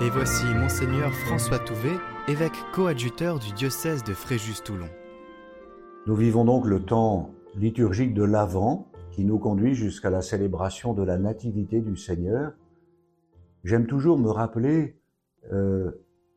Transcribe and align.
Et 0.00 0.10
voici 0.10 0.44
Monseigneur 0.54 1.12
François 1.12 1.58
Touvet, 1.58 1.96
évêque 2.28 2.52
coadjuteur 2.72 3.40
du 3.40 3.50
diocèse 3.52 4.04
de 4.04 4.14
Fréjus-Toulon. 4.14 4.86
Nous 6.06 6.14
vivons 6.14 6.44
donc 6.44 6.66
le 6.66 6.84
temps 6.84 7.34
liturgique 7.56 8.14
de 8.14 8.22
l'Avent 8.22 8.86
qui 9.10 9.24
nous 9.24 9.40
conduit 9.40 9.74
jusqu'à 9.74 10.08
la 10.08 10.22
célébration 10.22 10.94
de 10.94 11.02
la 11.02 11.18
Nativité 11.18 11.80
du 11.80 11.96
Seigneur. 11.96 12.52
J'aime 13.64 13.88
toujours 13.88 14.20
me 14.20 14.30
rappeler 14.30 15.00
euh, 15.52 15.90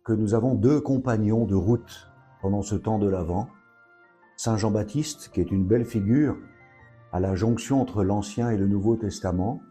que 0.03 0.13
nous 0.13 0.33
avons 0.33 0.55
deux 0.55 0.81
compagnons 0.81 1.45
de 1.45 1.53
route 1.53 2.09
pendant 2.41 2.63
ce 2.63 2.73
temps 2.73 2.97
de 2.97 3.07
l'Avent. 3.07 3.47
Saint 4.37 4.57
Jean-Baptiste, 4.57 5.29
qui 5.31 5.39
est 5.39 5.51
une 5.51 5.67
belle 5.67 5.85
figure 5.85 6.35
à 7.11 7.19
la 7.19 7.35
jonction 7.35 7.79
entre 7.79 8.03
l'Ancien 8.03 8.49
et 8.49 8.57
le 8.57 8.65
Nouveau 8.65 8.95
Testament, 8.95 9.61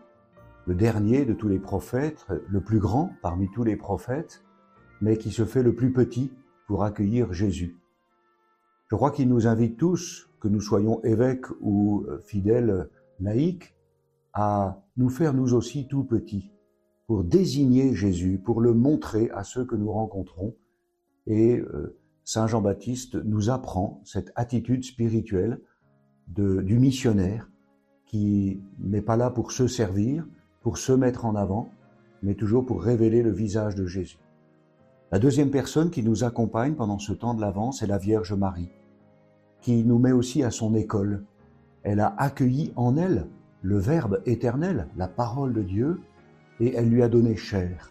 le 0.67 0.75
dernier 0.75 1.25
de 1.25 1.33
tous 1.33 1.49
les 1.49 1.59
prophètes, 1.59 2.27
le 2.49 2.61
plus 2.61 2.79
grand 2.79 3.13
parmi 3.23 3.51
tous 3.51 3.65
les 3.65 3.77
prophètes, 3.77 4.45
mais 5.01 5.17
qui 5.17 5.31
se 5.31 5.45
fait 5.45 5.63
le 5.63 5.75
plus 5.75 5.93
petit 5.93 6.33
pour 6.67 6.85
accueillir 6.85 7.33
Jésus. 7.33 7.77
Je 8.91 8.97
crois 8.97 9.11
qu'il 9.11 9.29
nous 9.29 9.47
invite 9.47 9.77
tous, 9.77 10.29
que 10.41 10.49
nous 10.49 10.61
soyons 10.61 11.03
évêques 11.05 11.47
ou 11.61 12.05
euh, 12.09 12.19
fidèles 12.21 12.89
laïcs, 13.21 13.75
à 14.33 14.83
nous 14.97 15.09
faire 15.09 15.35
nous 15.35 15.55
aussi 15.55 15.89
tout 15.89 16.05
petits, 16.05 16.51
pour 17.07 17.25
désigner 17.25 17.95
Jésus, 17.95 18.39
pour 18.39 18.61
le 18.61 18.73
montrer 18.73 19.31
à 19.31 19.43
ceux 19.43 19.65
que 19.65 19.77
nous 19.77 19.91
rencontrons. 19.91 20.55
Et 21.27 21.59
euh, 21.59 21.99
Saint 22.25 22.47
Jean-Baptiste 22.47 23.17
nous 23.17 23.51
apprend 23.51 24.01
cette 24.05 24.33
attitude 24.37 24.85
spirituelle 24.85 25.61
du 26.29 26.79
missionnaire 26.79 27.51
qui 28.07 28.63
n'est 28.79 29.03
pas 29.03 29.17
là 29.17 29.31
pour 29.31 29.51
se 29.51 29.67
servir, 29.67 30.27
pour 30.61 30.79
se 30.79 30.93
mettre 30.93 31.25
en 31.25 31.35
avant, 31.35 31.71
mais 32.23 32.35
toujours 32.35 32.67
pour 32.67 32.83
révéler 32.83 33.23
le 33.23 33.31
visage 33.31 33.75
de 33.75 33.87
Jésus. 33.87 34.19
La 35.13 35.19
deuxième 35.19 35.51
personne 35.51 35.91
qui 35.91 36.03
nous 36.03 36.23
accompagne 36.23 36.75
pendant 36.75 36.99
ce 36.99 37.13
temps 37.13 37.35
de 37.35 37.41
l'Avent, 37.41 37.73
c'est 37.73 37.87
la 37.87 37.99
Vierge 37.99 38.33
Marie, 38.33 38.71
qui 39.61 39.85
nous 39.85 39.99
met 39.99 40.13
aussi 40.13 40.43
à 40.43 40.51
son 40.51 40.75
école. 40.75 41.25
Elle 41.83 42.01
a 42.01 42.15
accueilli 42.19 42.73
en 42.77 42.97
elle 42.97 43.27
le 43.63 43.79
Verbe 43.79 44.23
éternel, 44.25 44.89
la 44.97 45.09
parole 45.09 45.53
de 45.53 45.63
Dieu, 45.63 46.01
et 46.61 46.75
elle 46.75 46.89
lui 46.89 47.03
a 47.03 47.09
donné 47.09 47.37
chair. 47.37 47.91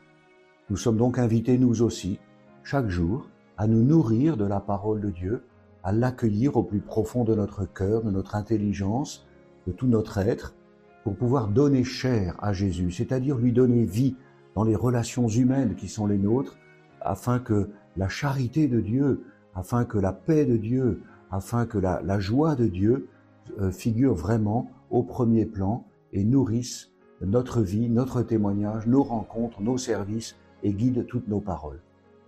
Nous 0.69 0.77
sommes 0.77 0.97
donc 0.97 1.19
invités, 1.19 1.57
nous 1.57 1.81
aussi, 1.81 2.19
chaque 2.63 2.87
jour, 2.87 3.27
à 3.57 3.67
nous 3.67 3.83
nourrir 3.83 4.37
de 4.37 4.45
la 4.45 4.59
parole 4.59 5.01
de 5.01 5.09
Dieu, 5.09 5.43
à 5.83 5.91
l'accueillir 5.91 6.55
au 6.55 6.63
plus 6.63 6.79
profond 6.79 7.23
de 7.23 7.35
notre 7.35 7.65
cœur, 7.65 8.03
de 8.03 8.11
notre 8.11 8.35
intelligence, 8.35 9.27
de 9.67 9.71
tout 9.71 9.87
notre 9.87 10.17
être, 10.19 10.55
pour 11.03 11.15
pouvoir 11.15 11.47
donner 11.47 11.83
chair 11.83 12.35
à 12.39 12.53
Jésus, 12.53 12.91
c'est-à-dire 12.91 13.37
lui 13.37 13.51
donner 13.51 13.85
vie 13.85 14.15
dans 14.55 14.63
les 14.63 14.75
relations 14.75 15.27
humaines 15.27 15.75
qui 15.75 15.87
sont 15.87 16.07
les 16.07 16.17
nôtres, 16.17 16.57
afin 17.01 17.39
que 17.39 17.69
la 17.95 18.09
charité 18.09 18.67
de 18.67 18.81
Dieu, 18.81 19.23
afin 19.55 19.85
que 19.85 19.97
la 19.97 20.13
paix 20.13 20.45
de 20.45 20.57
Dieu, 20.57 21.01
afin 21.31 21.65
que 21.65 21.77
la, 21.77 22.19
joie 22.19 22.55
de 22.55 22.67
Dieu 22.67 23.07
euh, 23.59 23.71
figure 23.71 24.13
vraiment 24.13 24.69
au 24.89 25.03
premier 25.03 25.45
plan 25.45 25.85
et 26.11 26.23
nourrisse 26.23 26.91
notre 27.21 27.61
vie, 27.61 27.89
notre 27.89 28.21
témoignage, 28.21 28.87
nos 28.87 29.03
rencontres, 29.03 29.61
nos 29.61 29.77
services 29.77 30.35
et 30.63 30.73
guide 30.73 31.05
toutes 31.07 31.27
nos 31.27 31.41
paroles. 31.41 31.81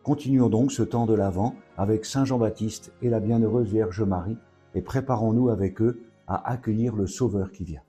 Continuons 0.03 0.49
donc 0.49 0.71
ce 0.71 0.83
temps 0.83 1.05
de 1.05 1.13
l'Avent 1.13 1.55
avec 1.77 2.05
Saint 2.05 2.25
Jean-Baptiste 2.25 2.91
et 3.01 3.09
la 3.09 3.19
bienheureuse 3.19 3.67
Vierge 3.67 4.01
Marie 4.01 4.37
et 4.73 4.81
préparons-nous 4.81 5.49
avec 5.49 5.81
eux 5.81 6.01
à 6.27 6.49
accueillir 6.49 6.95
le 6.95 7.07
Sauveur 7.07 7.51
qui 7.51 7.63
vient. 7.63 7.81